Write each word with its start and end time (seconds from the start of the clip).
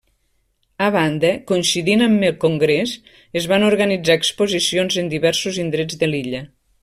A 0.85 0.85
banda, 0.93 1.29
coincidint 1.51 2.05
amb 2.05 2.25
el 2.29 2.33
congrés, 2.45 2.95
es 3.43 3.49
van 3.53 3.67
organitzar 3.69 4.17
exposicions 4.21 4.99
en 5.03 5.13
diversos 5.15 5.61
indrets 5.67 6.01
de 6.05 6.11
l'illa. 6.13 6.43